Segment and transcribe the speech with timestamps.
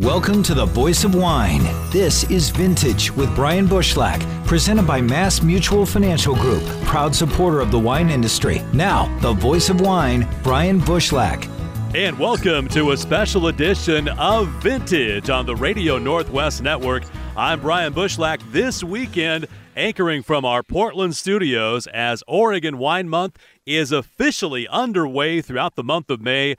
[0.00, 1.62] Welcome to the Voice of Wine.
[1.90, 7.70] This is Vintage with Brian Bushlach, presented by Mass Mutual Financial Group, proud supporter of
[7.70, 8.62] the wine industry.
[8.72, 11.46] Now, the Voice of Wine, Brian Bushlach.
[11.94, 17.02] And welcome to a special edition of Vintage on the Radio Northwest Network.
[17.36, 18.40] I'm Brian Bushlach.
[18.52, 23.36] This weekend, anchoring from our Portland studios as Oregon Wine Month
[23.66, 26.56] is officially underway throughout the month of May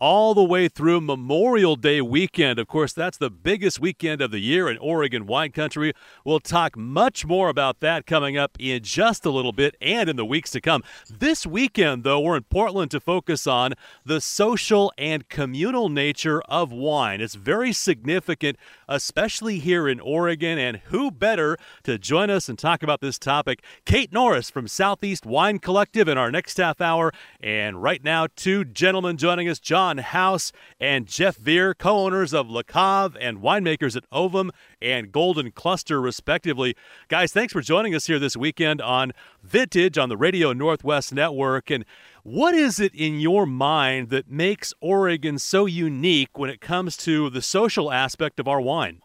[0.00, 2.58] all the way through Memorial Day weekend.
[2.58, 5.92] Of course, that's the biggest weekend of the year in Oregon wine country.
[6.24, 10.16] We'll talk much more about that coming up in just a little bit and in
[10.16, 10.82] the weeks to come.
[11.08, 16.72] This weekend, though, we're in Portland to focus on the social and communal nature of
[16.72, 17.20] wine.
[17.20, 22.82] It's very significant, especially here in Oregon, and who better to join us and talk
[22.82, 23.62] about this topic?
[23.84, 27.12] Kate Norris from Southeast Wine Collective in our next half hour.
[27.40, 32.32] And right now, two gentlemen joining us, John John House and Jeff Vejr, co owners
[32.32, 36.74] of Le Cave and winemakers at Ovum and Golden Cluster, respectively.
[37.08, 39.12] Guys, thanks for joining us here this weekend on
[39.42, 41.70] Vintage on the Radio Northwest Network.
[41.70, 41.84] And
[42.22, 47.28] what is it in your mind that makes Oregon so unique when it comes to
[47.28, 49.02] the social aspect of our wine?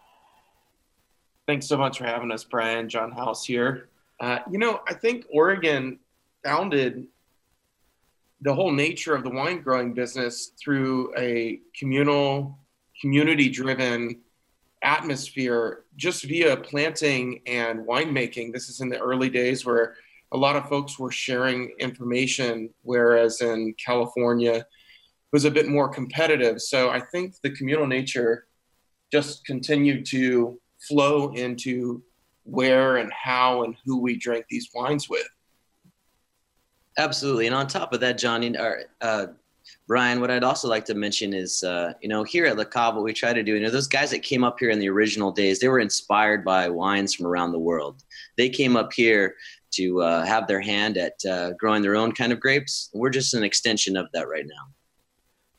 [1.46, 2.88] Thanks so much for having us, Brian.
[2.88, 3.90] John House here.
[4.22, 6.00] Uh, you know, I think Oregon
[6.42, 7.06] founded
[8.42, 12.58] the whole nature of the wine growing business through a communal,
[13.02, 14.22] community driven
[14.82, 18.54] atmosphere just via planting and winemaking.
[18.54, 19.96] This is in the early days where
[20.32, 24.66] a lot of folks were sharing information, whereas in California it
[25.34, 26.62] was a bit more competitive.
[26.62, 28.46] So I think the communal nature
[29.12, 32.02] just continued to flow into
[32.44, 35.28] where and how and who we drank these wines with.
[37.00, 37.46] Absolutely.
[37.46, 39.28] And on top of that, John, or, uh,
[39.88, 42.94] Brian, what I'd also like to mention is, uh, you know, here at Le Cave,
[42.96, 44.90] what we try to do, you know, those guys that came up here in the
[44.90, 48.04] original days, they were inspired by wines from around the world.
[48.38, 49.36] They came up here
[49.72, 52.90] to uh, have their hand at uh, growing their own kind of grapes.
[52.94, 54.74] We're just an extension of that right now.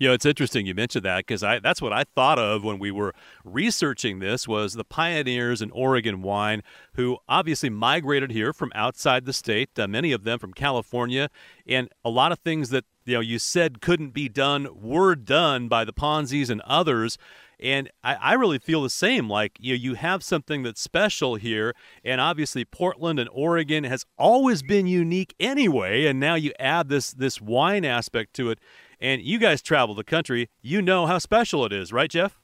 [0.01, 2.79] You know, it's interesting you mentioned that because I that's what I thought of when
[2.79, 6.63] we were researching this was the pioneers in Oregon wine
[6.95, 11.29] who obviously migrated here from outside the state, uh, many of them from California,
[11.67, 15.69] and a lot of things that you know you said couldn't be done were done
[15.69, 17.19] by the Ponzis and others.
[17.63, 19.29] And I, I, really feel the same.
[19.29, 24.07] Like you, know, you have something that's special here, and obviously Portland and Oregon has
[24.17, 26.07] always been unique anyway.
[26.07, 28.61] And now you add this this wine aspect to it,
[29.01, 30.49] and you guys travel the country.
[30.61, 32.39] You know how special it is, right, Jeff?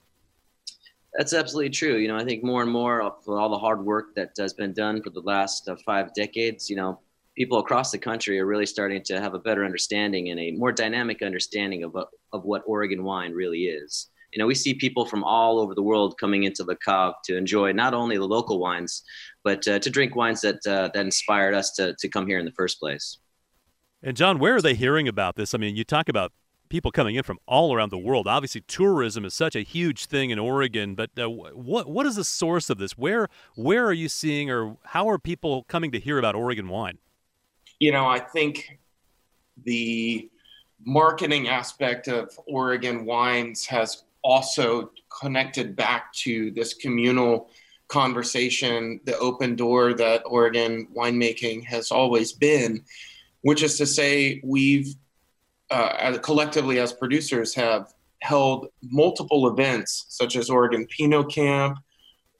[1.17, 1.97] That's absolutely true.
[1.97, 4.73] You know, I think more and more for all the hard work that has been
[4.73, 7.01] done for the last uh, five decades, you know,
[7.37, 10.73] people across the country are really starting to have a better understanding and a more
[10.73, 11.97] dynamic understanding of,
[12.33, 14.09] of what Oregon wine really is.
[14.33, 17.37] You know, we see people from all over the world coming into the Cave to
[17.37, 19.03] enjoy not only the local wines,
[19.45, 22.45] but uh, to drink wines that uh, that inspired us to to come here in
[22.45, 23.19] the first place.
[24.03, 25.55] And John, where are they hearing about this?
[25.55, 26.33] I mean, you talk about
[26.69, 28.27] people coming in from all around the world.
[28.27, 30.95] Obviously, tourism is such a huge thing in Oregon.
[30.95, 32.99] But uh, what what is the source of this?
[32.99, 36.99] Where where are you seeing, or how are people coming to hear about Oregon wine?
[37.79, 38.79] You know, I think
[39.65, 40.31] the
[40.85, 44.91] marketing aspect of Oregon wines has also
[45.21, 47.49] connected back to this communal
[47.89, 52.83] conversation, the open door that Oregon winemaking has always been,
[53.43, 54.95] which is to say, we've
[55.71, 61.79] uh, as, collectively as producers have held multiple events such as Oregon Pinot Camp.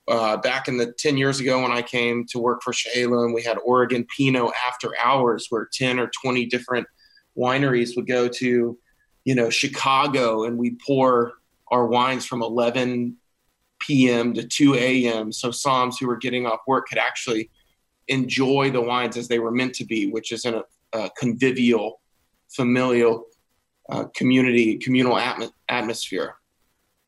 [0.09, 3.43] Uh, back in the 10 years ago when I came to work for Chehalem, we
[3.43, 6.87] had Oregon Pinot after hours where 10 or 20 different
[7.37, 8.79] wineries would go to,
[9.25, 11.35] you know, Chicago and we'd pour
[11.69, 13.17] our wines from 11
[13.81, 14.33] p.m.
[14.35, 15.33] to 2 a.m.
[15.33, 17.51] So somms who were getting off work could actually
[18.09, 22.01] enjoy the wines as they were meant to be, which is in a, a convivial
[22.49, 23.27] familial
[23.89, 26.37] uh, community, communal atm- atmosphere.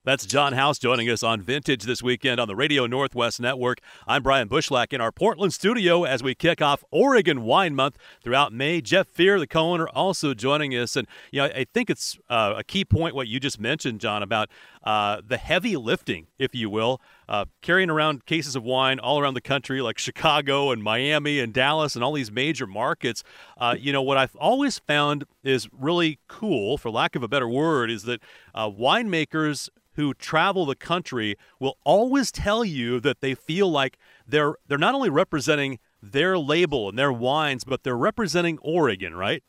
[0.09, 3.81] That's John House joining us on Vintage this weekend on the Radio Northwest Network.
[4.07, 8.51] I'm Brian Bushlach in our Portland studio as we kick off Oregon Wine Month throughout
[8.51, 8.81] May.
[8.81, 10.97] Jeff Vejr, the co-owner, also joining us.
[10.97, 14.23] And you know, I think it's uh, a key point what you just mentioned, John,
[14.23, 14.49] about
[14.83, 19.35] uh, the heavy lifting, if you will, uh, carrying around cases of wine all around
[19.35, 23.23] the country, like Chicago and Miami and Dallas and all these major markets.
[23.59, 27.49] Uh, you know, what I've always found is really cool, for lack of a better
[27.49, 28.23] word, is that
[28.55, 33.99] uh, winemakers who travel the country will always tell you that they feel like
[34.29, 39.43] they're they're not only representing their label and their wines, but they're representing Oregon, right?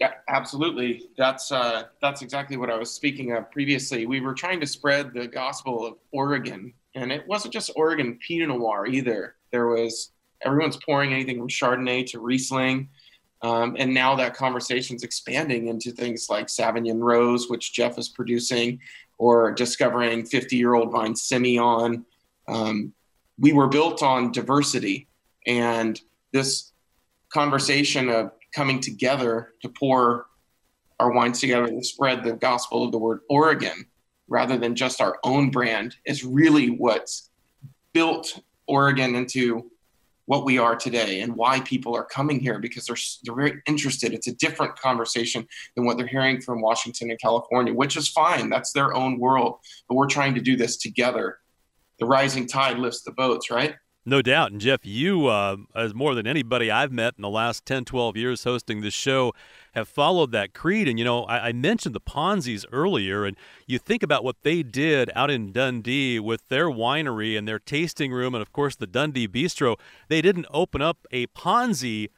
[0.00, 1.08] Yeah, absolutely.
[1.18, 4.06] That's uh, that's exactly what I was speaking of previously.
[4.06, 8.50] We were trying to spread the gospel of Oregon, and it wasn't just Oregon Pinot
[8.50, 9.34] Noir either.
[9.50, 10.12] There was
[10.42, 12.88] everyone's pouring anything from Chardonnay to Riesling,
[13.42, 18.78] um, and now that conversation's expanding into things like Sauvignon Rose, which Jeff is producing,
[19.18, 22.04] or discovering 50-year-old vine Semillon.
[22.48, 22.92] Um,
[23.38, 25.08] we were built on diversity,
[25.46, 26.00] and
[26.32, 26.72] this
[27.32, 30.26] conversation of coming together to pour
[31.00, 33.86] our wines together to spread the gospel of the word Oregon
[34.28, 37.30] rather than just our own brand is really what's
[37.92, 39.70] built Oregon into
[40.26, 44.12] what we are today and why people are coming here because they're they're very interested.
[44.12, 48.48] It's a different conversation than what they're hearing from Washington and California, which is fine.
[48.48, 49.58] That's their own world,
[49.88, 51.38] but we're trying to do this together.
[51.98, 53.74] The rising tide lifts the boats, right?
[54.04, 54.50] No doubt.
[54.50, 58.16] And Jeff, you, uh, as more than anybody I've met in the last 10, 12
[58.16, 59.32] years hosting this show,
[59.74, 60.88] have followed that creed.
[60.88, 64.64] And, you know, I, I, mentioned the Ponzi's earlier, and you think about what they
[64.64, 68.88] did out in Dundee with their winery and their tasting room, and of course the
[68.88, 69.78] Dundee Bistro.
[70.08, 72.08] They didn't open up a Ponzi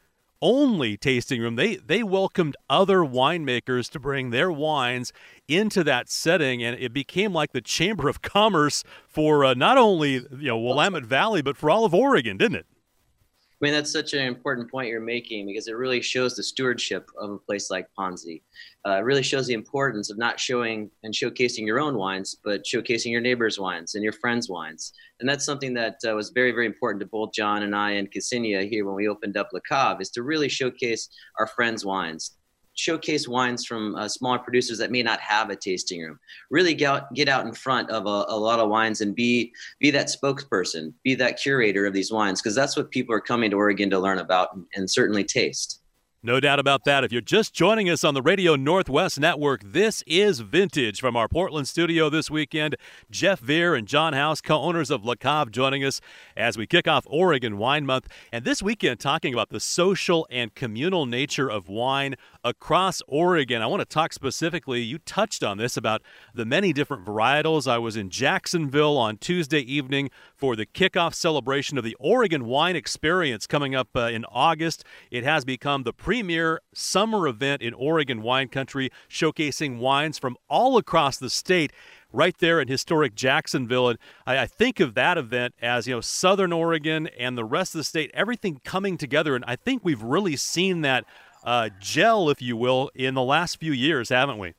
[0.44, 1.56] only tasting room.
[1.56, 5.12] They they welcomed other winemakers to bring their wines
[5.48, 10.12] into that setting, and it became like the chamber of commerce for uh, not only
[10.12, 12.66] you know Willamette Valley, but for all of Oregon, didn't it?
[12.70, 17.08] I mean, that's such an important point you're making because it really shows the stewardship
[17.18, 18.42] of a place like Ponzi.
[18.86, 23.10] Uh, really shows the importance of not showing and showcasing your own wines, but showcasing
[23.10, 24.92] your neighbors' wines and your friends' wines.
[25.20, 28.10] And that's something that uh, was very, very important to both John and I and
[28.10, 31.08] Ksenia here when we opened up Le Cave, is to really showcase
[31.38, 32.36] our friends' wines
[32.74, 36.18] showcase wines from uh, smaller producers that may not have a tasting room.
[36.50, 39.52] Really get out, get out in front of a, a, lot of wines and be
[39.80, 43.50] be that spokesperson, be that curator of these wines, because that's what people are coming
[43.50, 45.80] to Oregon to learn about and, and certainly taste.
[46.26, 47.04] No doubt about that.
[47.04, 51.28] If you're just joining us on the Radio Northwest Network, this is Vintage from our
[51.28, 52.76] Portland studio this weekend.
[53.10, 56.00] Jeff Vejr and John House, co owners of Cave, joining us
[56.34, 58.08] as we kick off Oregon Wine Month.
[58.32, 63.60] And this weekend, talking about the social and communal nature of wine across Oregon.
[63.60, 66.00] I want to talk specifically, you touched on this, about
[66.32, 67.70] the many different varietals.
[67.70, 72.76] I was in Jacksonville on Tuesday evening for the kickoff celebration of the Oregon Wine
[72.76, 74.84] Experience coming up uh, in August.
[75.10, 80.36] It has become the pre premier summer event in Oregon wine country, showcasing wines from
[80.48, 81.72] all across the state
[82.12, 83.88] right there in historic Jacksonville.
[83.88, 87.74] And I, I, think of that event as, you know, Southern Oregon and the rest
[87.74, 89.34] of the state, everything coming together.
[89.34, 91.04] And I think we've really seen that
[91.42, 94.54] uh, gel, if you will, in the last few years, haven't we?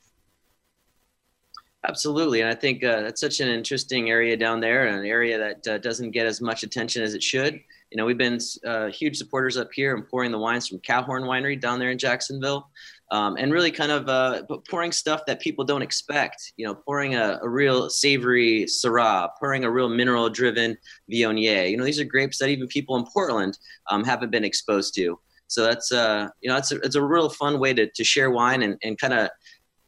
[1.88, 5.68] Absolutely, and I think uh, that's such an interesting area down there, an area that
[5.68, 7.62] uh, doesn't get as much attention as it should.
[7.92, 11.24] You know, we've been uh, huge supporters up here and pouring the wines from Cowhorn
[11.24, 12.70] Winery down there in Jacksonville,
[13.12, 16.54] um, and really kind of uh, pouring stuff that people don't expect.
[16.58, 20.78] You know, pouring a, a real savory Syrah, pouring a real mineral-driven
[21.12, 21.70] Viognier.
[21.70, 23.58] You know, these are grapes that even people in Portland
[23.90, 25.20] um, haven't been exposed to.
[25.48, 28.31] So that's uh, you know, it's a, it's a real fun way to, to share
[28.31, 29.30] wine and, and kind of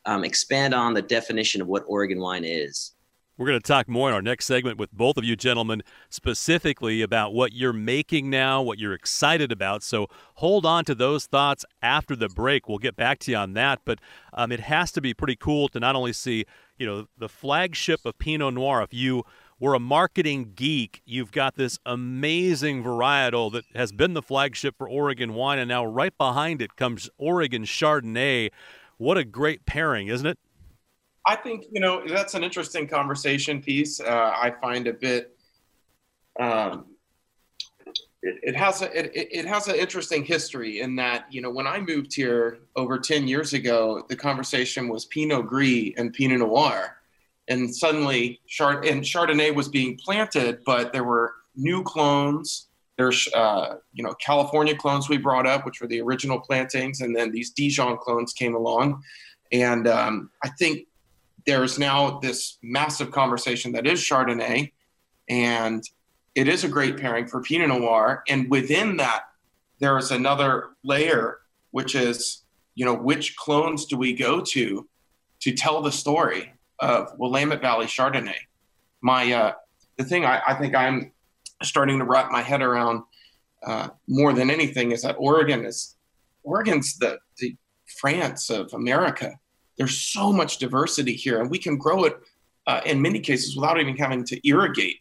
[0.06, 2.94] um, expand on the definition of what Oregon wine is.
[3.38, 7.04] We're going to talk more in our next segment with both of you gentlemen, specifically
[7.04, 9.84] about what you're making now, what you're excited about.
[9.84, 12.68] So hold on to those thoughts after the break.
[12.68, 13.81] We'll get back to you on that.
[13.86, 14.00] But
[14.34, 16.45] um, it has to be pretty cool to not only see,
[16.80, 18.81] you know, the flagship of Pinot Noir.
[18.81, 19.24] If you
[19.60, 24.90] were a marketing geek, you've got this amazing varietal that has been the flagship for
[24.90, 28.50] Oregon wine, and now right behind it comes Oregon Chardonnay.
[28.97, 30.40] What a great pairing, isn't it?
[31.28, 34.00] I think you know that's an interesting conversation piece.
[34.00, 35.38] Uh, I find a bit.
[36.40, 36.86] Um,
[38.24, 41.68] it, it, has a it, it has an interesting history in that you know when
[41.68, 46.96] I moved here over ten years ago, the conversation was Pinot Gris and Pinot Noir,
[47.50, 52.68] and suddenly Chard and Chardonnay was being planted, but there were new clones.
[52.98, 57.14] There's uh, you know California clones we brought up, which were the original plantings, and
[57.14, 59.04] then these Dijon clones came along,
[59.52, 60.88] and um, I think
[61.47, 64.73] there's now this massive conversation that is Chardonnay,
[65.30, 65.83] and
[66.35, 68.23] it is a great pairing for Pinot Noir.
[68.27, 69.23] And within that,
[69.80, 71.39] there is another layer,
[71.71, 72.44] which is,
[72.75, 74.87] you know, which clones do we go to
[75.39, 78.35] to tell the story of Willamette Valley Chardonnay?
[79.01, 79.54] My uh,
[79.97, 81.13] the thing I, I think I'm
[81.63, 83.04] starting to wrap my head around
[83.66, 85.95] uh, more than anything is that Oregon is
[86.44, 87.56] Oregon's the the
[87.99, 89.39] France of America
[89.78, 92.18] there's so much diversity here, and we can grow it
[92.66, 95.00] uh, in many cases without even having to irrigate,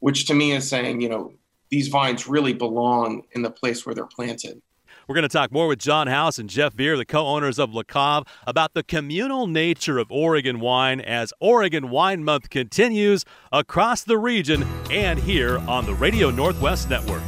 [0.00, 1.32] which to me is saying, you know,
[1.70, 4.60] these vines really belong in the place where they're planted.
[5.06, 7.72] We're going to talk more with John House and Jeff Vejr, the co owners of
[7.88, 14.18] Cave, about the communal nature of Oregon wine as Oregon Wine Month continues across the
[14.18, 17.22] region and here on the Radio Northwest Network.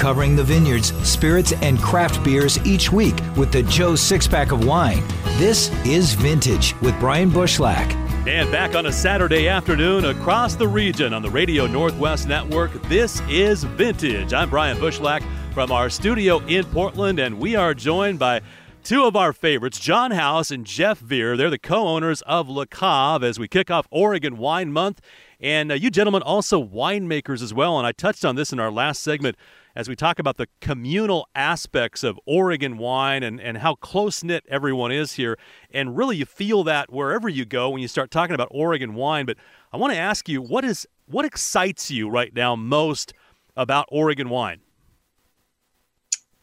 [0.00, 4.64] Covering the vineyards, spirits, and craft beers each week with the Joe Six Pack of
[4.64, 5.02] Wine.
[5.36, 7.92] This is Vintage with Brian Bushlack.
[8.26, 13.20] And back on a Saturday afternoon across the region on the Radio Northwest Network, this
[13.28, 14.32] is Vintage.
[14.32, 18.40] I'm Brian Bushlack from our studio in Portland, and we are joined by
[18.82, 21.36] two of our favorites, John House and Jeff Vejr.
[21.36, 25.02] They're the co owners of Le Cave as we kick off Oregon Wine Month.
[25.40, 27.78] And uh, you gentlemen also winemakers as well.
[27.78, 29.36] And I touched on this in our last segment
[29.74, 34.44] as we talk about the communal aspects of Oregon wine and, and how close knit
[34.48, 35.38] everyone is here.
[35.70, 39.26] And really, you feel that wherever you go when you start talking about Oregon wine.
[39.26, 39.38] But
[39.72, 43.12] I want to ask you, what is what excites you right now most
[43.56, 44.60] about Oregon wine?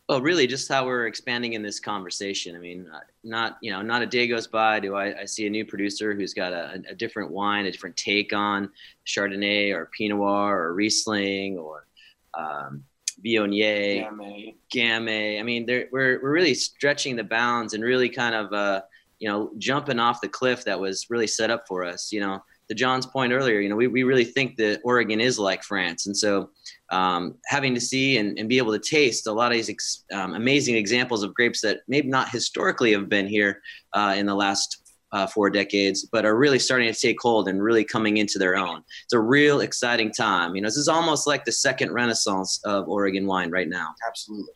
[0.09, 2.55] Well, really, just how we're expanding in this conversation.
[2.55, 5.45] I mean, uh, not you know, not a day goes by do I, I see
[5.47, 8.69] a new producer who's got a, a, different wine, a different take on
[9.05, 11.87] Chardonnay or Pinot Noir or Riesling or
[12.33, 12.85] um,
[13.25, 14.55] Viognier, Gamay.
[14.73, 15.39] Gamay.
[15.41, 18.81] I mean, we're we're really stretching the bounds and really kind of uh,
[19.19, 22.13] you know jumping off the cliff that was really set up for us.
[22.13, 25.37] You know, to John's point earlier, you know, we, we really think that Oregon is
[25.37, 26.51] like France, and so
[26.89, 30.05] um, having to see and, and be able to taste a lot of these ex,
[30.13, 33.61] um, amazing examples of grapes that maybe not historically have been here
[33.93, 37.61] uh, in the last uh, four decades, but are really starting to take hold and
[37.61, 38.83] really coming into their own.
[39.03, 40.55] It's a real exciting time.
[40.55, 43.93] You know, this is almost like the second renaissance of Oregon wine right now.
[44.05, 44.53] Absolutely.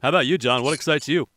[0.00, 0.62] How about you, John?
[0.62, 1.28] What excites you?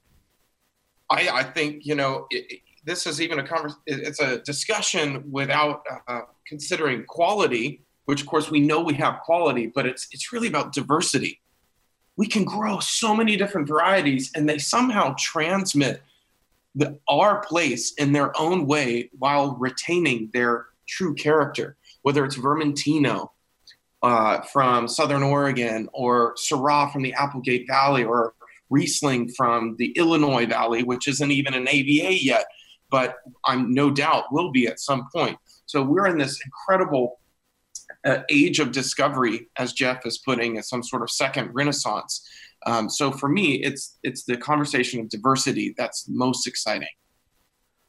[1.10, 5.83] I, I think you know it, this is even a convers- It's a discussion without
[6.07, 10.48] uh, considering quality, which of course we know we have quality, but it's it's really
[10.48, 11.39] about diversity.
[12.17, 16.01] We can grow so many different varieties, and they somehow transmit
[16.75, 23.29] the, our place in their own way while retaining their true character, whether it's Vermentino
[24.03, 28.34] uh, from Southern Oregon or Syrah from the Applegate Valley or
[28.70, 32.46] Riesling from the Illinois Valley, which isn't even an AVA yet,
[32.89, 35.38] but I'm no doubt will be at some point.
[35.65, 37.20] So we're in this incredible
[38.05, 42.27] uh, age of discovery, as Jeff is putting, as some sort of second renaissance.
[42.65, 46.89] Um, so for me, it's it's the conversation of diversity that's most exciting.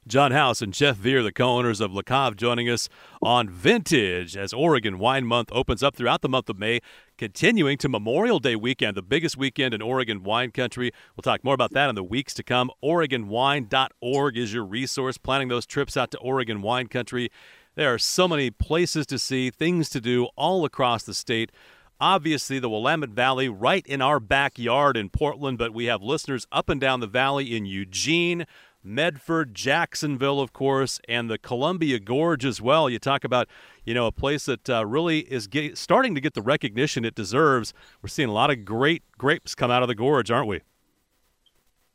[0.08, 2.02] John House and Jeff Vejr, the co-owners of Le
[2.34, 2.88] joining us
[3.22, 6.80] on Vintage as Oregon Wine Month opens up throughout the month of May,
[7.16, 10.90] continuing to Memorial Day weekend, the biggest weekend in Oregon wine country.
[11.14, 12.72] We'll talk more about that in the weeks to come.
[12.82, 15.18] OregonWine.org is your resource.
[15.18, 17.30] Planning those trips out to Oregon wine country.
[17.74, 21.50] There are so many places to see, things to do all across the state.
[21.98, 26.68] Obviously, the Willamette Valley right in our backyard in Portland, but we have listeners up
[26.68, 28.44] and down the valley in Eugene,
[28.84, 32.90] Medford, Jacksonville, of course, and the Columbia Gorge as well.
[32.90, 33.48] You talk about,
[33.84, 37.14] you know, a place that uh, really is get, starting to get the recognition it
[37.14, 37.72] deserves.
[38.02, 40.60] We're seeing a lot of great grapes come out of the gorge, aren't we?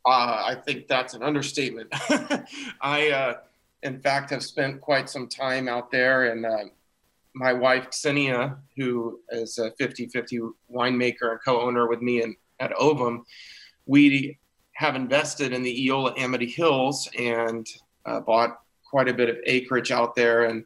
[0.05, 1.89] Uh, I think that's an understatement.
[2.81, 3.33] I, uh,
[3.83, 6.65] in fact, have spent quite some time out there, and uh,
[7.35, 10.39] my wife, Ksenia, who is a 50 50
[10.71, 13.23] winemaker and co owner with me in, at Ovum,
[13.85, 14.37] we
[14.73, 17.67] have invested in the Eola Amity Hills and
[18.05, 20.45] uh, bought quite a bit of acreage out there.
[20.45, 20.65] And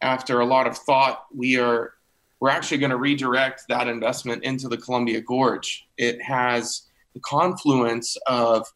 [0.00, 1.94] after a lot of thought, we are
[2.40, 5.86] we're actually going to redirect that investment into the Columbia Gorge.
[5.98, 8.66] It has the confluence of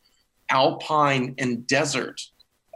[0.50, 2.20] alpine and desert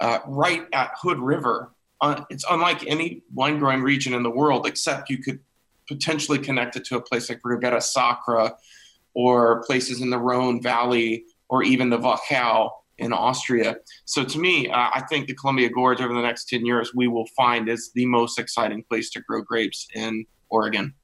[0.00, 1.72] uh, right at Hood River.
[2.00, 5.40] Uh, it's unlike any wine growing region in the world, except you could
[5.88, 8.54] potentially connect it to a place like Ribera Sacra
[9.14, 13.76] or places in the Rhone Valley or even the Wachau in Austria.
[14.04, 17.08] So to me, uh, I think the Columbia Gorge over the next 10 years, we
[17.08, 20.94] will find is the most exciting place to grow grapes in Oregon.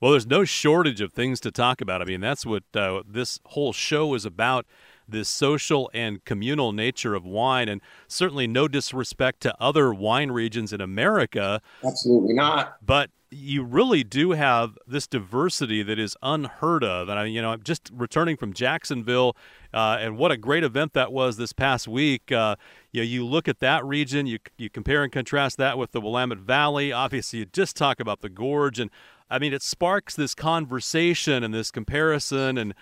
[0.00, 2.02] Well, there's no shortage of things to talk about.
[2.02, 4.66] I mean, that's what uh, this whole show is about
[5.08, 10.72] this social and communal nature of wine, and certainly no disrespect to other wine regions
[10.72, 11.60] in America.
[11.84, 12.76] Absolutely not.
[12.84, 17.08] But you really do have this diversity that is unheard of.
[17.08, 19.36] And I, you know, I'm just returning from Jacksonville,
[19.72, 22.30] uh, and what a great event that was this past week.
[22.30, 22.54] Uh,
[22.92, 26.00] you know, you look at that region, you you compare and contrast that with the
[26.00, 26.92] Willamette Valley.
[26.92, 28.90] Obviously, you just talk about the gorge, and
[29.28, 32.74] I mean, it sparks this conversation and this comparison, and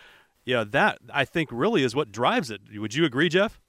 [0.44, 2.60] yeah, that I think really is what drives it.
[2.74, 3.60] Would you agree, Jeff?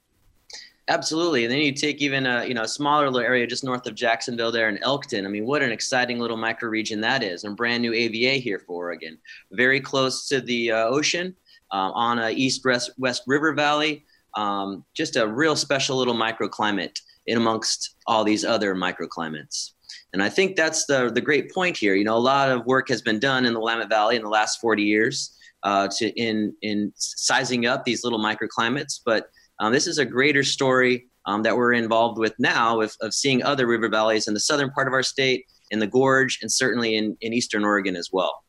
[0.89, 3.87] Absolutely, and then you take even a you know a smaller little area just north
[3.87, 5.25] of Jacksonville there in Elkton.
[5.25, 8.87] I mean, what an exciting little microregion that is, and brand new AVA here for
[8.87, 9.17] Oregon,
[9.51, 11.35] very close to the uh, ocean,
[11.71, 14.03] uh, on a east west west river valley.
[14.35, 19.71] Um, just a real special little microclimate in amongst all these other microclimates.
[20.13, 21.95] And I think that's the the great point here.
[21.95, 24.29] You know, a lot of work has been done in the Willamette Valley in the
[24.29, 29.27] last 40 years uh, to in in sizing up these little microclimates, but
[29.59, 33.43] um, this is a greater story um, that we're involved with now of, of seeing
[33.43, 36.95] other river valleys in the southern part of our state, in the gorge, and certainly
[36.95, 38.42] in, in eastern Oregon as well.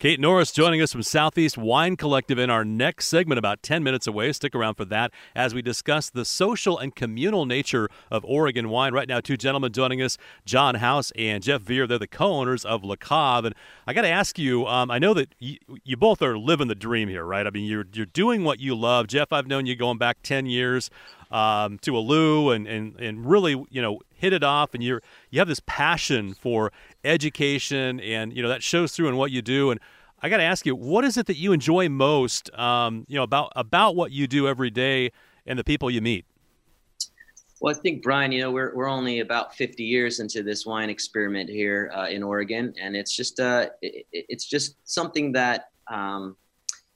[0.00, 4.06] Kate Norris joining us from Southeast Wine Collective in our next segment, about 10 minutes
[4.06, 4.30] away.
[4.30, 8.92] Stick around for that as we discuss the social and communal nature of Oregon wine.
[8.92, 11.88] Right now, two gentlemen joining us, John House and Jeff Vejr.
[11.88, 13.46] They're the co owners of Le Cave.
[13.46, 13.56] And
[13.88, 16.76] I got to ask you, um, I know that you, you both are living the
[16.76, 17.44] dream here, right?
[17.44, 19.08] I mean, you're, you're doing what you love.
[19.08, 20.90] Jeff, I've known you going back 10 years
[21.32, 24.74] um, to Alou and, and, and really, you know, hit it off.
[24.74, 26.72] And you're, you have this passion for
[27.04, 29.70] education, and you know that shows through in what you do.
[29.70, 29.80] And
[30.20, 32.52] I got to ask you, what is it that you enjoy most?
[32.58, 35.12] Um, you know about about what you do every day
[35.46, 36.26] and the people you meet.
[37.60, 40.90] Well, I think Brian, you know, we're we're only about 50 years into this wine
[40.90, 46.36] experiment here uh, in Oregon, and it's just uh, it, it's just something that um,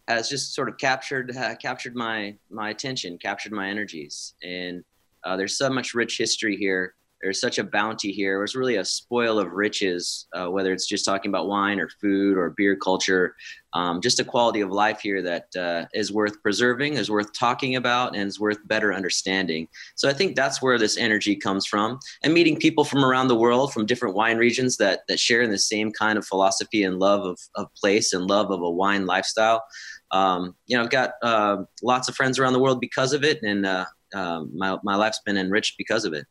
[0.06, 4.84] has just sort of captured uh, captured my my attention, captured my energies, and
[5.24, 8.38] uh, there's so much rich history here there's such a bounty here.
[8.38, 11.88] It was really a spoil of riches, uh, whether it's just talking about wine or
[11.88, 13.36] food or beer culture,
[13.74, 17.76] um, just a quality of life here that uh, is worth preserving, is worth talking
[17.76, 19.68] about, and is worth better understanding.
[19.94, 23.36] So I think that's where this energy comes from, and meeting people from around the
[23.36, 26.98] world, from different wine regions that that share in the same kind of philosophy and
[26.98, 29.62] love of, of place and love of a wine lifestyle.
[30.10, 33.38] Um, you know, I've got uh, lots of friends around the world because of it,
[33.42, 36.26] and uh, um, my my life's been enriched because of it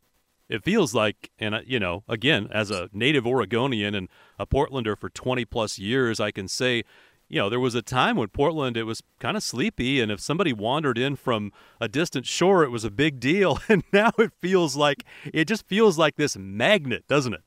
[0.52, 4.98] it feels like, and uh, you know, again, as a native Oregonian and a Portlander
[4.98, 6.84] for 20 plus years, I can say,
[7.30, 10.20] you know, there was a time when Portland it was kind of sleepy, and if
[10.20, 13.60] somebody wandered in from a distant shore, it was a big deal.
[13.70, 17.42] And now it feels like it just feels like this magnet, doesn't it?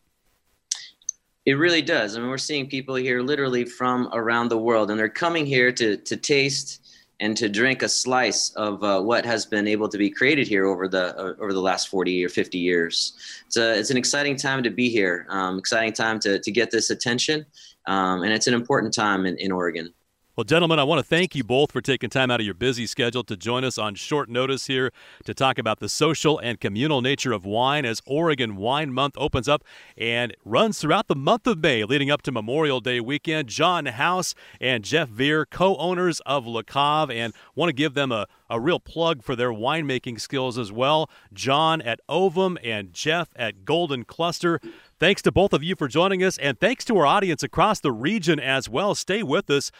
[1.44, 2.16] It really does.
[2.16, 5.70] I mean, we're seeing people here literally from around the world, and they're coming here
[5.72, 6.83] to to taste
[7.20, 10.66] and to drink a slice of uh, what has been able to be created here
[10.66, 13.14] over the uh, over the last 40 or 50 years.
[13.46, 16.70] It's, a, it's an exciting time to be here, um, exciting time to, to get
[16.70, 17.46] this attention,
[17.86, 19.92] um, and it's an important time in, in Oregon.
[20.36, 22.88] Well, gentlemen, I want to thank you both for taking time out of your busy
[22.88, 24.90] schedule to join us on short notice here
[25.26, 29.48] to talk about the social and communal nature of wine as Oregon Wine Month opens
[29.48, 29.62] up
[29.96, 33.48] and runs throughout the month of May leading up to Memorial Day weekend.
[33.48, 38.10] John House and Jeff Vejr, co owners of Le Cave, and want to give them
[38.10, 41.08] a, a real plug for their winemaking skills as well.
[41.32, 44.60] John at Ovum and Jeff at Golden Cluster.
[44.98, 47.92] Thanks to both of you for joining us, and thanks to our audience across the
[47.92, 48.96] region as well.
[48.96, 49.70] Stay with us.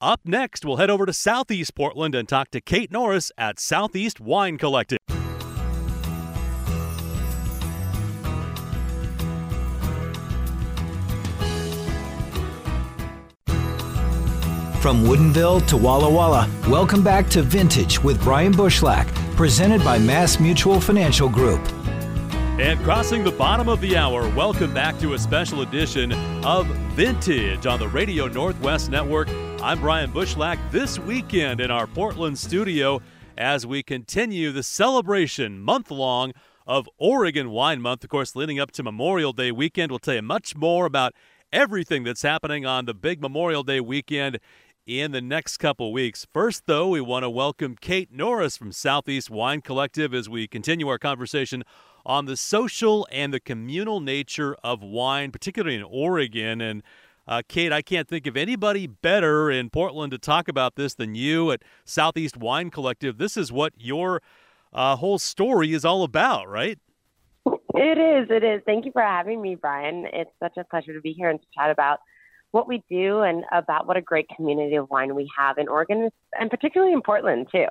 [0.00, 4.20] Up next, we'll head over to Southeast Portland and talk to Kate Norris at Southeast
[4.20, 4.98] Wine Collective.
[14.80, 20.38] From Woodinville to Walla Walla, welcome back to Vintage with Brian Bushlack, presented by Mass
[20.38, 21.66] Mutual Financial Group.
[22.60, 26.12] And crossing the bottom of the hour, welcome back to a special edition
[26.44, 29.28] of Vintage on the Radio Northwest Network.
[29.64, 33.00] I'm Brian Bushlack this weekend in our Portland studio
[33.38, 36.34] as we continue the celebration month long
[36.66, 38.04] of Oregon Wine Month.
[38.04, 41.14] Of course, leading up to Memorial Day weekend, we'll tell you much more about
[41.50, 44.38] everything that's happening on the big Memorial Day weekend
[44.86, 46.26] in the next couple weeks.
[46.30, 50.88] First, though, we want to welcome Kate Norris from Southeast Wine Collective as we continue
[50.88, 51.64] our conversation
[52.04, 56.60] on the social and the communal nature of wine, particularly in Oregon.
[56.60, 56.82] And
[57.26, 61.14] uh, Kate, I can't think of anybody better in Portland to talk about this than
[61.14, 63.18] you at Southeast Wine Collective.
[63.18, 64.20] This is what your
[64.72, 66.78] uh, whole story is all about, right?
[67.74, 68.30] It is.
[68.30, 68.62] It is.
[68.64, 70.06] Thank you for having me, Brian.
[70.12, 72.00] It's such a pleasure to be here and to chat about
[72.50, 76.08] what we do and about what a great community of wine we have in Oregon
[76.38, 77.66] and particularly in Portland, too.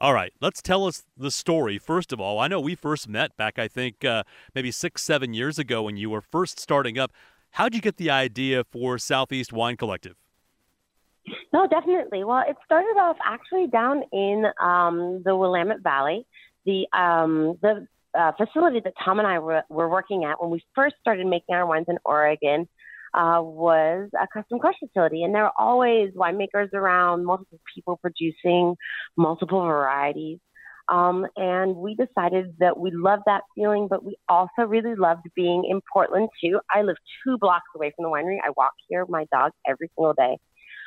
[0.00, 1.76] All right, let's tell us the story.
[1.76, 4.22] First of all, I know we first met back, I think, uh,
[4.54, 7.10] maybe six, seven years ago when you were first starting up.
[7.58, 10.14] How'd you get the idea for Southeast Wine Collective?
[11.52, 12.22] No, definitely.
[12.22, 16.24] Well, it started off actually down in um, the Willamette Valley.
[16.66, 20.62] The um, the uh, facility that Tom and I were, were working at when we
[20.72, 22.68] first started making our wines in Oregon
[23.12, 28.76] uh, was a custom crush facility, and there were always winemakers around, multiple people producing
[29.16, 30.38] multiple varieties.
[30.90, 35.64] Um, and we decided that we loved that feeling, but we also really loved being
[35.68, 36.60] in Portland too.
[36.74, 38.38] I live two blocks away from the winery.
[38.44, 40.38] I walk here with my dog every single day.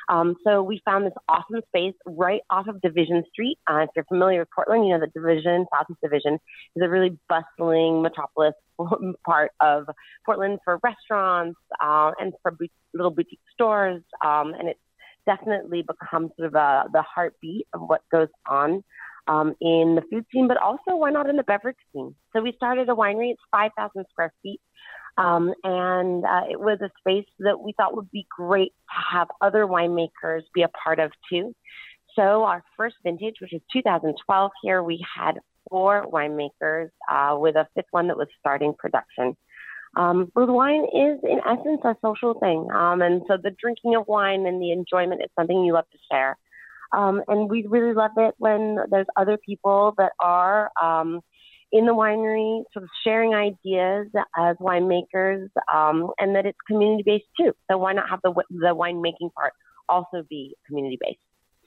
[0.08, 3.58] Um, so we found this awesome space right off of Division Street.
[3.70, 6.38] Uh, if you're familiar with Portland, you know that Division, Southeast Division,
[6.74, 8.54] is a really bustling metropolis
[9.24, 9.84] part of
[10.26, 12.56] Portland for restaurants uh, and for
[12.92, 14.02] little boutique stores.
[14.24, 14.80] Um, and it's
[15.24, 18.82] definitely become sort of a, the heartbeat of what goes on
[19.28, 22.14] um, in the food scene, but also why not in the beverage scene?
[22.32, 23.32] So we started a winery.
[23.32, 24.60] It's 5,000 square feet.
[25.18, 29.28] Um, and uh, it was a space that we thought would be great to have
[29.40, 31.54] other winemakers be a part of too.
[32.16, 37.66] So our first vintage, which is 2012 here, we had four winemakers uh, with a
[37.74, 39.36] fifth one that was starting production.
[39.94, 42.68] Um, but wine is, in essence, a social thing.
[42.74, 45.98] Um, and so the drinking of wine and the enjoyment is something you love to
[46.10, 46.38] share.
[46.92, 51.20] Um, and we really love it when there's other people that are um,
[51.72, 57.24] in the winery, sort of sharing ideas as winemakers, um, and that it's community based
[57.38, 57.52] too.
[57.70, 59.54] So why not have the the winemaking part
[59.88, 61.18] also be community based?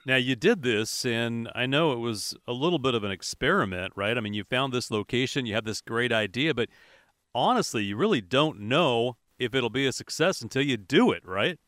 [0.05, 3.93] Now you did this, and I know it was a little bit of an experiment,
[3.95, 4.15] right?
[4.15, 6.69] I mean, you found this location, you have this great idea, but
[7.33, 11.59] honestly, you really don't know if it'll be a success until you do it, right?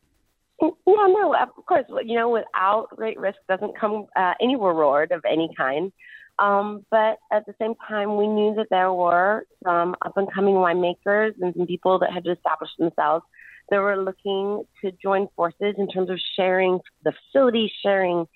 [0.60, 1.84] Yeah, no, of course.
[2.04, 5.92] You know, without great risk doesn't come uh, any reward of any kind.
[6.38, 10.54] Um, but at the same time, we knew that there were some up and coming
[10.54, 13.24] winemakers and some people that had established themselves
[13.70, 18.26] that were looking to join forces in terms of sharing the facility, sharing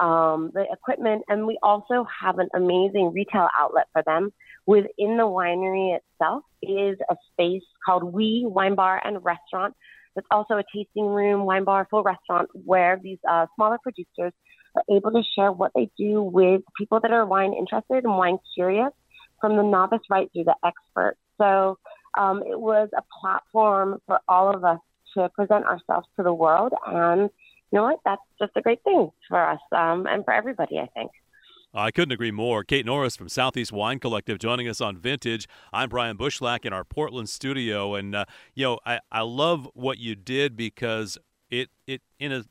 [0.00, 1.24] um, the equipment.
[1.28, 4.32] And we also have an amazing retail outlet for them.
[4.66, 9.74] Within the winery itself is a space called We Wine Bar and Restaurant.
[10.16, 14.32] It's also a tasting room, wine bar, full restaurant where these uh, smaller producers
[14.74, 18.38] are able to share what they do with people that are wine interested and wine
[18.54, 18.92] curious
[19.40, 21.16] from the novice right through the expert.
[21.38, 21.78] So
[22.18, 24.78] um, it was a platform for all of us
[25.14, 26.72] to present ourselves to the world.
[26.86, 27.22] And
[27.70, 28.00] you know what?
[28.04, 31.10] That's just a great thing for us um, and for everybody, I think.
[31.74, 32.64] I couldn't agree more.
[32.64, 35.48] Kate Norris from Southeast Wine Collective joining us on Vintage.
[35.72, 39.98] I'm Brian Bushlack in our Portland studio, and uh, you know I, I love what
[39.98, 41.16] you did because
[41.50, 42.44] it it in a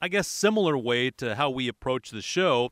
[0.00, 2.70] I guess, similar way to how we approach the show.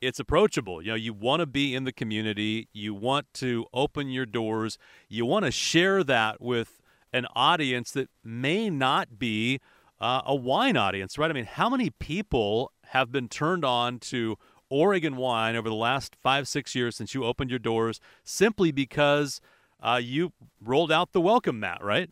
[0.00, 0.82] It's approachable.
[0.82, 4.76] You know, you want to be in the community, you want to open your doors,
[5.08, 9.60] you want to share that with an audience that may not be
[10.00, 11.30] uh, a wine audience, right?
[11.30, 14.36] I mean, how many people have been turned on to
[14.74, 19.40] Oregon wine over the last five, six years since you opened your doors simply because
[19.80, 22.10] uh, you rolled out the welcome mat, right?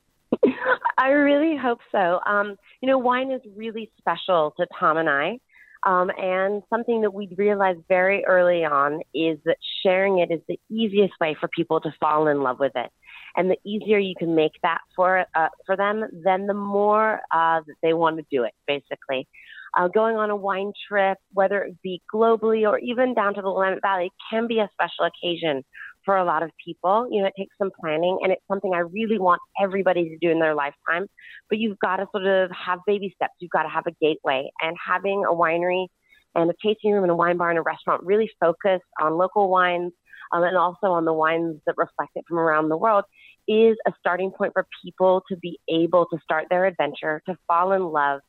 [0.96, 2.20] I really hope so.
[2.24, 5.40] Um, you know, wine is really special to Tom and I.
[5.84, 10.60] Um, and something that we realized very early on is that sharing it is the
[10.70, 12.92] easiest way for people to fall in love with it.
[13.34, 17.60] And the easier you can make that for uh, for them, then the more uh,
[17.66, 18.52] that they want to do it.
[18.68, 19.26] Basically,
[19.76, 23.50] uh, going on a wine trip, whether it be globally or even down to the
[23.50, 25.62] Willamette Valley, can be a special occasion
[26.04, 27.08] for a lot of people.
[27.10, 30.30] You know, it takes some planning and it's something I really want everybody to do
[30.30, 31.06] in their lifetime.
[31.48, 33.34] But you've got to sort of have baby steps.
[33.38, 34.50] You've got to have a gateway.
[34.60, 35.86] And having a winery
[36.34, 39.50] and a tasting room and a wine bar and a restaurant really focused on local
[39.50, 39.92] wines
[40.32, 43.04] um, and also on the wines that reflect it from around the world
[43.48, 47.72] is a starting point for people to be able to start their adventure, to fall
[47.72, 48.20] in love,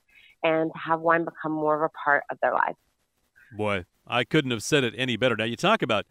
[0.44, 2.78] and to have wine become more of a part of their lives.
[3.56, 5.36] Boy, I couldn't have said it any better.
[5.36, 6.06] Now, you talk about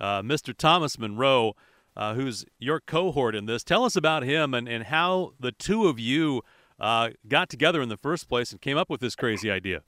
[0.00, 0.56] uh, Mr.
[0.56, 1.54] Thomas Monroe,
[1.96, 3.64] uh, who's your cohort in this.
[3.64, 6.42] Tell us about him and, and how the two of you
[6.78, 9.82] uh, got together in the first place and came up with this crazy idea.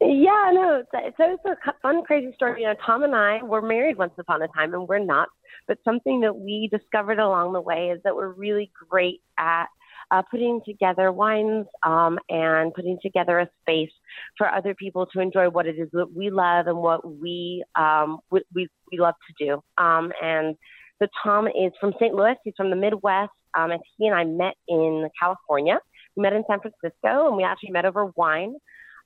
[0.00, 2.62] Yeah, no, it's, it's a fun, crazy story.
[2.62, 5.28] You know, Tom and I were married once upon a time, and we're not.
[5.68, 9.66] But something that we discovered along the way is that we're really great at
[10.12, 13.90] uh, putting together wines um, and putting together a space
[14.36, 18.18] for other people to enjoy what it is that we love and what we um,
[18.30, 19.82] we, we, love to do.
[19.82, 20.54] Um, and
[21.00, 22.14] so Tom is from St.
[22.14, 22.36] Louis.
[22.44, 23.32] He's from the Midwest.
[23.56, 25.78] Um, and he and I met in California.
[26.14, 28.54] We met in San Francisco, and we actually met over wine.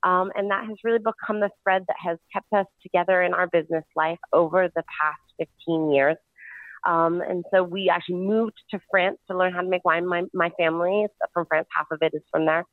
[0.02, 3.46] Um, and that has really become the thread that has kept us together in our
[3.46, 6.16] business life over the past 15 years.
[6.86, 10.06] Um, and so we actually moved to France to learn how to make wine.
[10.06, 12.64] My, my family is from France, half of it is from there.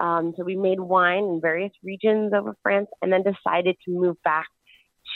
[0.00, 4.16] Um, so we made wine in various regions over France and then decided to move
[4.24, 4.48] back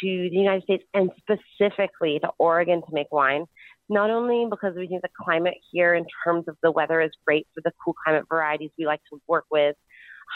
[0.01, 3.47] to the United States and specifically to Oregon to make wine.
[3.88, 7.47] Not only because we think the climate here in terms of the weather is great
[7.55, 9.77] for the cool climate varieties we like to work with,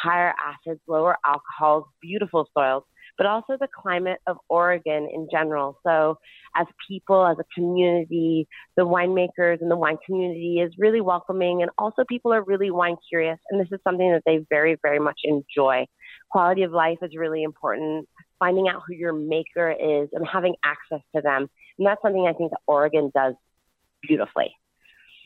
[0.02, 2.84] higher acids, lower alcohols, beautiful soils,
[3.18, 5.78] but also the climate of Oregon in general.
[5.84, 6.18] So,
[6.56, 11.70] as people, as a community, the winemakers and the wine community is really welcoming, and
[11.76, 15.20] also people are really wine curious, and this is something that they very, very much
[15.24, 15.84] enjoy.
[16.30, 18.08] Quality of life is really important.
[18.38, 21.48] Finding out who your maker is and having access to them.
[21.78, 23.34] And that's something I think that Oregon does
[24.02, 24.54] beautifully.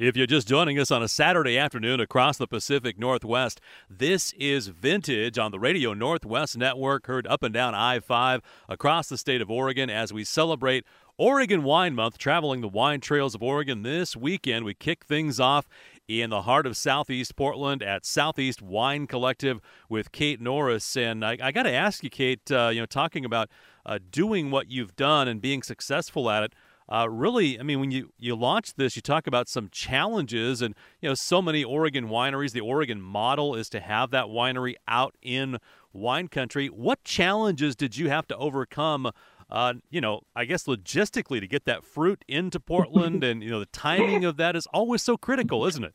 [0.03, 4.67] If you're just joining us on a Saturday afternoon across the Pacific Northwest, this is
[4.67, 9.41] Vintage on the Radio Northwest Network, heard up and down I 5 across the state
[9.41, 10.85] of Oregon as we celebrate
[11.19, 14.65] Oregon Wine Month, traveling the wine trails of Oregon this weekend.
[14.65, 15.69] We kick things off
[16.09, 20.97] in the heart of Southeast Portland at Southeast Wine Collective with Kate Norris.
[20.97, 23.51] And I, I got to ask you, Kate, uh, you know, talking about
[23.87, 26.55] uh, doing what you've done and being successful at it.
[26.89, 30.75] Uh, really, I mean, when you, you launched this, you talk about some challenges, and
[31.01, 32.53] you know, so many Oregon wineries.
[32.53, 35.59] The Oregon model is to have that winery out in
[35.93, 36.67] wine country.
[36.69, 39.11] What challenges did you have to overcome?
[39.51, 43.61] Uh, you know, I guess logistically to get that fruit into Portland, and you know,
[43.61, 45.95] the timing of that is always so critical, isn't it?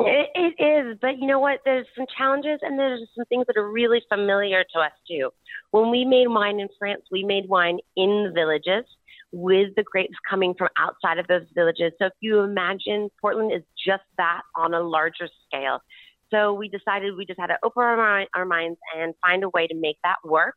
[0.00, 1.60] It, it is, but you know what?
[1.64, 5.30] There's some challenges and there's some things that are really familiar to us too.
[5.72, 8.84] When we made wine in France, we made wine in the villages
[9.32, 11.92] with the grapes coming from outside of those villages.
[11.98, 15.80] So if you imagine Portland is just that on a larger scale.
[16.30, 19.66] So we decided we just had to open our, our minds and find a way
[19.66, 20.54] to make that work.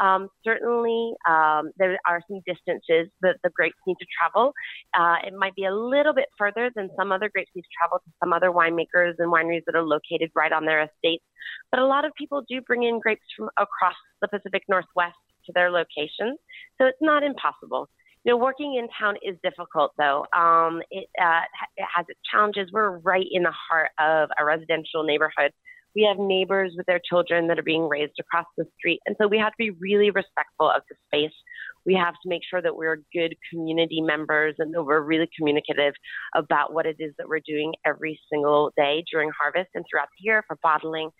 [0.00, 4.52] Um, certainly, um, there are some distances that the grapes need to travel.
[4.98, 7.98] Uh, it might be a little bit further than some other grapes need to travel
[7.98, 11.24] to some other winemakers and wineries that are located right on their estates.
[11.70, 15.52] But a lot of people do bring in grapes from across the Pacific Northwest to
[15.52, 16.38] their locations,
[16.78, 17.88] so it's not impossible.
[18.24, 20.26] You know, working in town is difficult, though.
[20.36, 21.40] Um, it, uh,
[21.76, 22.70] it has its challenges.
[22.72, 25.52] We're right in the heart of a residential neighborhood
[25.94, 29.00] we have neighbors with their children that are being raised across the street.
[29.06, 31.34] And so we have to be really respectful of the space.
[31.84, 35.94] We have to make sure that we're good community members and that we're really communicative
[36.34, 40.24] about what it is that we're doing every single day during harvest and throughout the
[40.24, 41.10] year for bottling.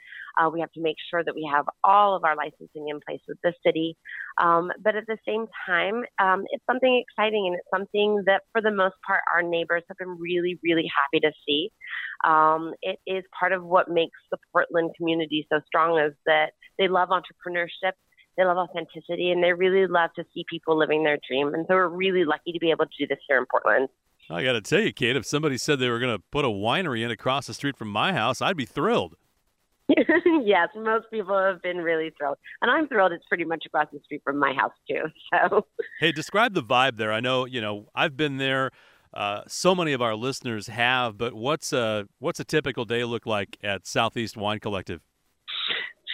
[0.40, 3.20] Uh, we have to make sure that we have all of our licensing in place
[3.29, 3.96] with the city.
[4.40, 8.62] Um, but at the same time, um, it's something exciting and it's something that, for
[8.62, 11.70] the most part, our neighbors have been really, really happy to see.
[12.25, 16.88] Um, it is part of what makes the Portland community so strong is that they
[16.88, 17.92] love entrepreneurship.
[18.37, 21.55] They love authenticity and they really love to see people living their dream.
[21.55, 23.88] And so we're really lucky to be able to do this here in Portland.
[24.31, 26.49] I got to tell you, Kate, if somebody said they were going to put a
[26.49, 29.16] winery in across the street from my house, I'd be thrilled.
[30.45, 33.12] yes, most people have been really thrilled, and I'm thrilled.
[33.12, 35.05] It's pretty much across the street from my house too.
[35.51, 35.66] So,
[35.99, 37.12] hey, describe the vibe there.
[37.12, 38.71] I know you know I've been there.
[39.12, 43.27] Uh, so many of our listeners have, but what's a what's a typical day look
[43.27, 45.03] like at Southeast Wine Collective?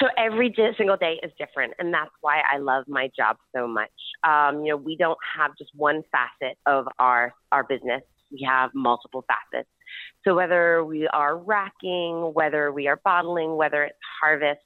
[0.01, 3.91] So every single day is different, and that's why I love my job so much.
[4.23, 8.03] Um, you know, we don't have just one facet of our our business.
[8.31, 9.69] We have multiple facets.
[10.25, 14.61] So whether we are racking, whether we are bottling, whether it's harvest,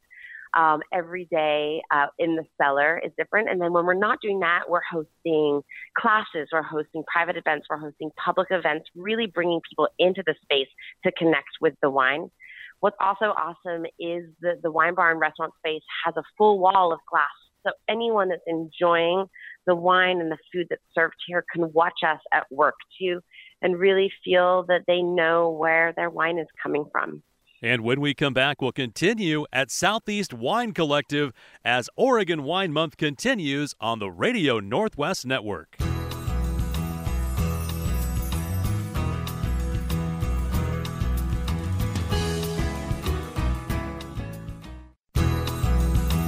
[0.54, 3.48] um, every day uh, in the cellar is different.
[3.48, 5.62] And then when we're not doing that, we're hosting
[5.96, 10.68] classes, we're hosting private events, we're hosting public events, really bringing people into the space
[11.04, 12.30] to connect with the wine.
[12.82, 16.92] What's also awesome is that the wine bar and restaurant space has a full wall
[16.92, 17.28] of glass.
[17.64, 19.26] So anyone that's enjoying
[19.68, 23.20] the wine and the food that's served here can watch us at work too
[23.62, 27.22] and really feel that they know where their wine is coming from.
[27.62, 31.32] And when we come back, we'll continue at Southeast Wine Collective
[31.64, 35.76] as Oregon Wine Month continues on the Radio Northwest Network.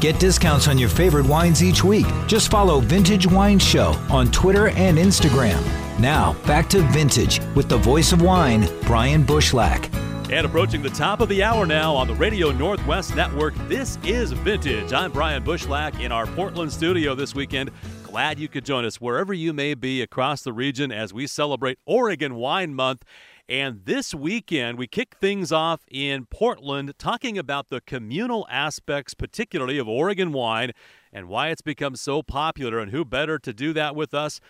[0.04, 2.04] Get discounts on your favorite wines each week.
[2.26, 5.64] Just follow Vintage Wine Show on Twitter and Instagram.
[5.98, 9.90] Now, back to Vintage with the voice of wine, Brian Bushlack.
[10.30, 14.32] And approaching the top of the hour now on the Radio Northwest Network, this is
[14.32, 14.92] Vintage.
[14.92, 17.70] I'm Brian Bushlack in our Portland studio this weekend.
[18.02, 21.78] Glad you could join us wherever you may be across the region as we celebrate
[21.86, 23.04] Oregon Wine Month.
[23.48, 29.76] And this weekend, we kick things off in Portland talking about the communal aspects, particularly
[29.76, 30.72] of Oregon wine,
[31.12, 32.78] and why it's become so popular.
[32.78, 34.40] And who better to do that with us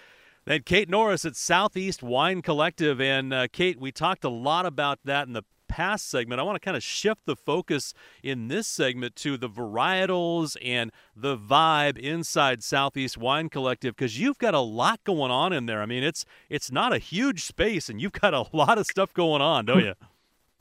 [0.44, 3.00] than Kate Norris at Southeast Wine Collective?
[3.00, 6.56] And uh, Kate, we talked a lot about that in the past segment, I want
[6.56, 11.98] to kind of shift the focus in this segment to the varietals and the vibe
[11.98, 15.82] inside Southeast Wine Collective because you've got a lot going on in there.
[15.82, 19.12] I mean, it's it's not a huge space, and you've got a lot of stuff
[19.14, 19.94] going on, don't you?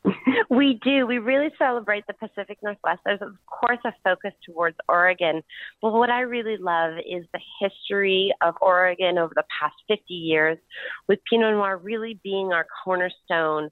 [0.50, 1.06] we do.
[1.06, 3.02] We really celebrate the Pacific Northwest.
[3.06, 5.44] There's, of course, a focus towards Oregon.
[5.82, 10.58] But what I really love is the history of Oregon over the past 50 years,
[11.08, 13.70] with Pinot Noir really being our cornerstone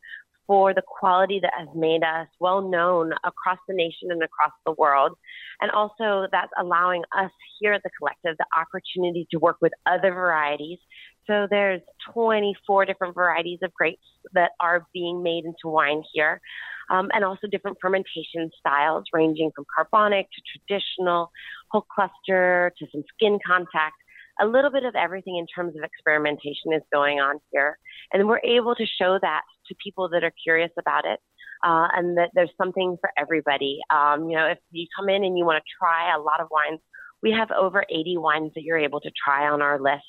[0.51, 4.73] for the quality that has made us well known across the nation and across the
[4.73, 5.17] world.
[5.61, 10.13] And also, that's allowing us here at the collective the opportunity to work with other
[10.13, 10.79] varieties
[11.27, 11.81] so there's
[12.13, 16.41] 24 different varieties of grapes that are being made into wine here,
[16.89, 21.31] um, and also different fermentation styles ranging from carbonic to traditional,
[21.69, 23.95] whole cluster to some skin contact.
[24.41, 27.77] A little bit of everything in terms of experimentation is going on here,
[28.11, 31.19] and we're able to show that to people that are curious about it.
[31.63, 33.81] Uh, and that there's something for everybody.
[33.93, 36.47] Um, you know, if you come in and you want to try a lot of
[36.49, 36.79] wines,
[37.21, 40.03] we have over 80 wines that you're able to try on our list.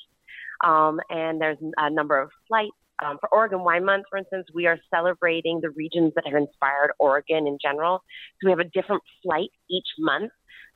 [0.63, 2.71] Um, and there's a number of flights.
[3.03, 6.91] Um, for Oregon Wine Month, for instance, we are celebrating the regions that have inspired
[6.99, 8.01] Oregon in general.
[8.41, 10.31] So we have a different flight each month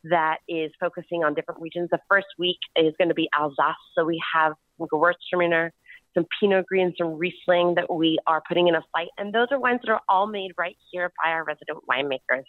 [0.09, 1.89] that is focusing on different regions.
[1.91, 3.75] The first week is going to be Alsace.
[3.95, 5.71] So we have some Gewürztraminer,
[6.13, 9.07] some Pinot Gris, and some Riesling that we are putting in a flight.
[9.17, 12.43] And those are wines that are all made right here by our resident winemakers.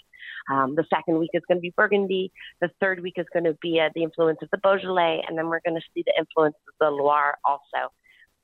[0.50, 2.32] Um, the second week is going to be Burgundy.
[2.60, 5.22] The third week is going to be uh, the influence of the Beaujolais.
[5.28, 7.92] And then we're going to see the influence of the Loire also.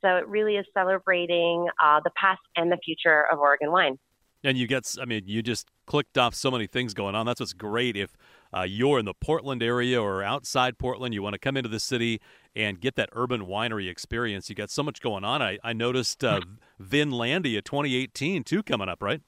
[0.05, 3.99] So it really is celebrating uh, the past and the future of Oregon wine.
[4.45, 7.25] And you get, I mean, you just clicked off so many things going on.
[7.25, 7.97] That's what's great.
[7.97, 8.15] If
[8.57, 11.81] uh, you're in the Portland area or outside Portland, you want to come into the
[11.81, 12.21] city
[12.55, 14.49] and get that urban winery experience.
[14.49, 15.43] You got so much going on.
[15.43, 16.41] I, I noticed uh,
[16.81, 19.21] Vinlandia 2018 too coming up, right?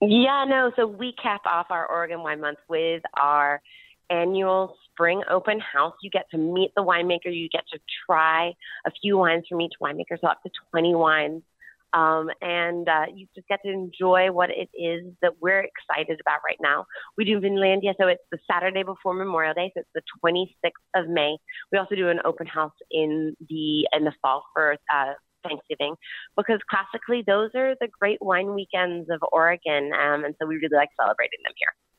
[0.00, 0.72] Yeah, no.
[0.76, 3.60] So we cap off our Oregon Wine Month with our
[4.08, 5.94] annual spring open house.
[6.02, 7.26] You get to meet the winemaker.
[7.26, 8.52] You get to try
[8.86, 11.42] a few wines from each winemaker, so up to 20 wines
[11.92, 16.40] um, and uh, you just get to enjoy what it is that we're excited about
[16.44, 16.84] right now.
[17.16, 21.08] We do Vinlandia, so it's the Saturday before Memorial Day, so it's the 26th of
[21.08, 21.36] May.
[21.72, 25.12] We also do an open house in the in the fall for uh,
[25.46, 25.94] Thanksgiving,
[26.36, 30.76] because classically those are the great wine weekends of Oregon, um, and so we really
[30.76, 31.89] like celebrating them here.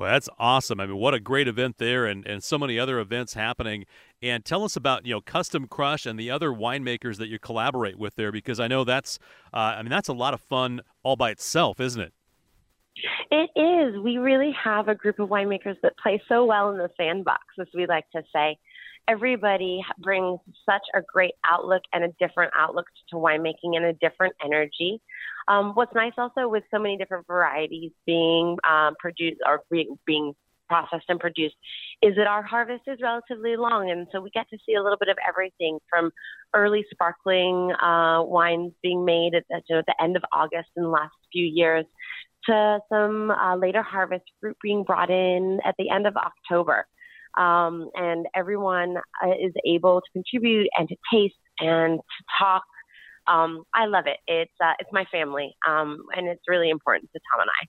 [0.00, 0.80] Well, that's awesome.
[0.80, 3.84] I mean, what a great event there, and, and so many other events happening.
[4.22, 7.98] And tell us about you know Custom Crush and the other winemakers that you collaborate
[7.98, 9.18] with there, because I know that's
[9.52, 12.14] uh, I mean that's a lot of fun all by itself, isn't it?
[13.30, 14.00] It is.
[14.00, 17.66] We really have a group of winemakers that play so well in the sandbox, as
[17.74, 18.56] we like to say
[19.10, 24.34] everybody brings such a great outlook and a different outlook to winemaking and a different
[24.44, 25.00] energy.
[25.48, 30.34] Um, what's nice also with so many different varieties being um, produced or being, being
[30.68, 31.56] processed and produced
[32.00, 33.90] is that our harvest is relatively long.
[33.90, 36.12] And so we get to see a little bit of everything from
[36.54, 40.88] early sparkling uh, wines being made at, you know, the end of August in the
[40.88, 41.84] last few years
[42.46, 46.86] to some uh, later harvest fruit being brought in at the end of October
[47.36, 52.62] um, and everyone uh, is able to contribute and to taste and to talk.
[53.26, 54.18] Um, I love it.
[54.26, 57.68] It's uh, it's my family, um, and it's really important to Tom and I.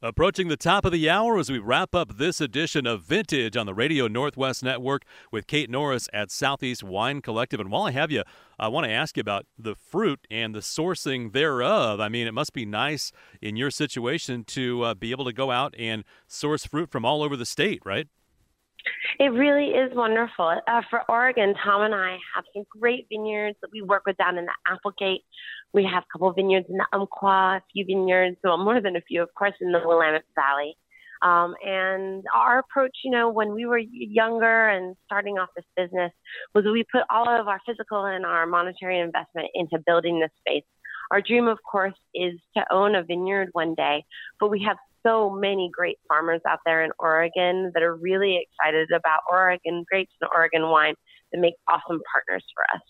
[0.00, 3.66] Approaching the top of the hour as we wrap up this edition of Vintage on
[3.66, 7.58] the Radio Northwest Network with Kate Norris at Southeast Wine Collective.
[7.58, 8.22] And while I have you,
[8.60, 11.98] I want to ask you about the fruit and the sourcing thereof.
[11.98, 13.10] I mean, it must be nice
[13.42, 17.24] in your situation to uh, be able to go out and source fruit from all
[17.24, 18.06] over the state, right?
[19.18, 20.60] It really is wonderful.
[20.66, 24.38] Uh, for Oregon, Tom and I have some great vineyards that we work with down
[24.38, 25.22] in the Applegate.
[25.74, 28.96] We have a couple of vineyards in the Umpqua, a few vineyards, well, more than
[28.96, 30.76] a few, of course, in the Willamette Valley.
[31.20, 36.12] Um, and our approach, you know, when we were younger and starting off this business,
[36.54, 40.64] was we put all of our physical and our monetary investment into building this space.
[41.10, 44.04] Our dream, of course, is to own a vineyard one day,
[44.38, 48.88] but we have so many great farmers out there in Oregon that are really excited
[48.94, 50.94] about Oregon grapes and Oregon wine
[51.32, 52.82] that make awesome partners for us.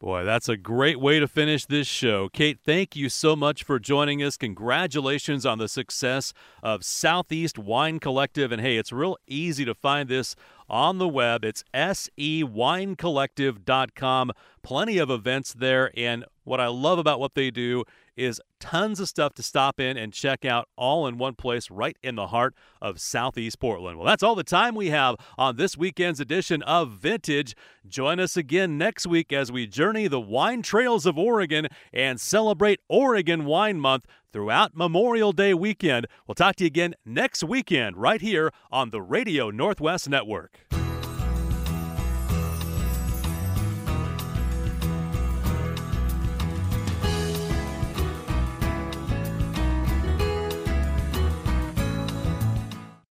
[0.00, 2.28] Boy, that's a great way to finish this show.
[2.28, 4.36] Kate, thank you so much for joining us.
[4.36, 8.52] Congratulations on the success of Southeast Wine Collective.
[8.52, 10.36] And hey, it's real easy to find this
[10.68, 11.44] on the web.
[11.44, 14.32] It's sewinecollective.com.
[14.62, 15.90] Plenty of events there.
[15.96, 17.84] And what I love about what they do
[18.16, 21.96] is tons of stuff to stop in and check out all in one place right
[22.02, 22.52] in the heart
[22.82, 23.96] of Southeast Portland.
[23.96, 27.54] Well, that's all the time we have on this weekend's edition of Vintage.
[27.86, 32.80] Join us again next week as we journey the wine trails of Oregon and celebrate
[32.88, 36.06] Oregon Wine Month throughout Memorial Day weekend.
[36.26, 40.77] We'll talk to you again next weekend right here on the Radio Northwest Network.